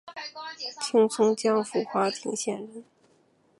[0.81, 2.83] 清松江府华亭县人。